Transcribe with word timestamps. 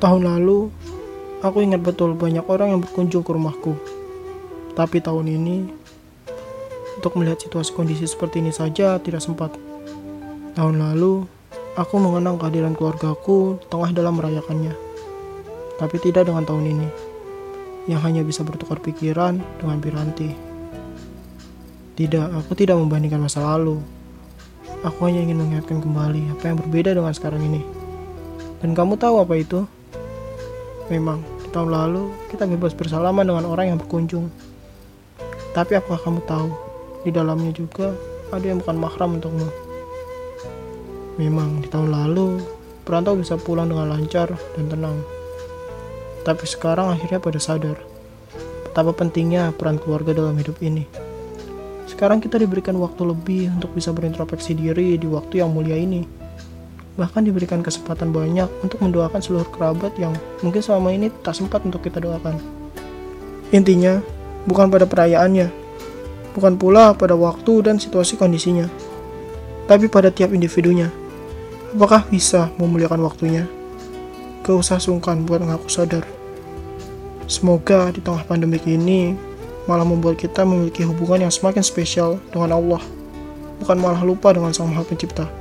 Tahun 0.00 0.24
lalu, 0.24 0.72
aku 1.44 1.60
ingat 1.60 1.84
betul 1.84 2.16
banyak 2.16 2.40
orang 2.48 2.72
yang 2.72 2.80
berkunjung 2.80 3.20
ke 3.20 3.36
rumahku. 3.36 3.76
Tapi 4.72 4.96
tahun 4.96 5.28
ini, 5.28 5.68
untuk 6.96 7.20
melihat 7.20 7.36
situasi 7.44 7.76
kondisi 7.76 8.08
seperti 8.08 8.40
ini 8.40 8.48
saja 8.48 8.96
tidak 8.96 9.20
sempat. 9.20 9.52
Tahun 10.56 10.76
lalu, 10.80 11.28
aku 11.76 12.00
mengenang 12.00 12.40
kehadiran 12.40 12.72
keluargaku 12.72 13.60
tengah 13.68 13.92
dalam 13.92 14.16
merayakannya. 14.16 14.72
Tapi 15.76 15.96
tidak 16.00 16.32
dengan 16.32 16.48
tahun 16.48 16.64
ini, 16.72 16.88
yang 17.84 18.00
hanya 18.00 18.24
bisa 18.24 18.40
bertukar 18.40 18.80
pikiran 18.80 19.36
dengan 19.60 19.84
Piranti. 19.84 20.32
Tidak, 22.00 22.40
aku 22.40 22.56
tidak 22.56 22.80
membandingkan 22.80 23.20
masa 23.20 23.44
lalu. 23.44 23.76
Aku 24.80 25.04
hanya 25.04 25.20
ingin 25.20 25.44
mengingatkan 25.44 25.84
kembali 25.84 26.32
apa 26.32 26.44
yang 26.48 26.56
berbeda 26.56 26.96
dengan 26.96 27.12
sekarang 27.12 27.44
ini. 27.44 27.60
Dan 28.64 28.72
kamu 28.72 28.96
tahu 28.96 29.20
apa 29.20 29.36
itu? 29.36 29.68
Memang, 30.90 31.22
tahun 31.54 31.70
lalu 31.70 32.10
kita 32.34 32.50
bebas 32.50 32.74
bersalaman 32.74 33.22
dengan 33.22 33.46
orang 33.46 33.70
yang 33.70 33.78
berkunjung. 33.78 34.26
Tapi 35.54 35.78
apakah 35.78 36.02
kamu 36.02 36.20
tahu, 36.26 36.50
di 37.06 37.14
dalamnya 37.14 37.54
juga 37.54 37.94
ada 38.34 38.42
yang 38.42 38.58
bukan 38.58 38.74
mahram 38.74 39.22
untukmu. 39.22 39.48
Memang, 41.14 41.62
di 41.62 41.70
tahun 41.70 41.94
lalu, 41.94 42.42
perantau 42.82 43.14
bisa 43.14 43.38
pulang 43.38 43.70
dengan 43.70 43.86
lancar 43.86 44.34
dan 44.58 44.66
tenang. 44.66 44.98
Tapi 46.26 46.42
sekarang 46.42 46.90
akhirnya 46.90 47.22
pada 47.22 47.38
sadar, 47.38 47.78
betapa 48.66 48.90
pentingnya 48.90 49.54
peran 49.54 49.78
keluarga 49.78 50.10
dalam 50.10 50.34
hidup 50.34 50.58
ini. 50.58 50.90
Sekarang 51.86 52.18
kita 52.18 52.34
diberikan 52.34 52.74
waktu 52.82 53.02
lebih 53.06 53.50
untuk 53.54 53.78
bisa 53.78 53.94
berintrospeksi 53.94 54.58
diri 54.58 54.98
di 54.98 55.06
waktu 55.06 55.38
yang 55.38 55.54
mulia 55.54 55.78
ini. 55.78 56.02
Bahkan 57.00 57.24
diberikan 57.24 57.64
kesempatan 57.64 58.12
banyak 58.12 58.44
untuk 58.60 58.76
mendoakan 58.84 59.24
seluruh 59.24 59.48
kerabat 59.48 59.96
yang 59.96 60.12
mungkin 60.44 60.60
selama 60.60 60.92
ini 60.92 61.08
tak 61.24 61.32
sempat 61.32 61.64
untuk 61.64 61.80
kita 61.80 61.96
doakan. 61.96 62.36
Intinya, 63.56 64.04
bukan 64.44 64.68
pada 64.68 64.84
perayaannya, 64.84 65.48
bukan 66.36 66.60
pula 66.60 66.92
pada 66.92 67.16
waktu 67.16 67.64
dan 67.64 67.80
situasi 67.80 68.20
kondisinya, 68.20 68.68
tapi 69.64 69.88
pada 69.88 70.12
tiap 70.12 70.36
individunya. 70.36 70.92
Apakah 71.72 72.04
bisa 72.04 72.52
memuliakan 72.60 73.00
waktunya? 73.00 73.48
Gak 74.44 74.60
usah 74.60 74.76
sungkan 74.76 75.24
buat 75.24 75.40
ngaku 75.40 75.72
sadar. 75.72 76.04
Semoga 77.30 77.88
di 77.94 78.04
tengah 78.04 78.28
pandemi 78.28 78.60
ini 78.68 79.16
malah 79.64 79.88
membuat 79.88 80.20
kita 80.20 80.44
memiliki 80.44 80.84
hubungan 80.84 81.24
yang 81.24 81.32
semakin 81.32 81.64
spesial 81.64 82.20
dengan 82.28 82.60
Allah, 82.60 82.82
bukan 83.62 83.78
malah 83.80 84.04
lupa 84.04 84.36
dengan 84.36 84.52
Sang 84.52 84.68
Maha 84.68 84.84
Pencipta. 84.84 85.39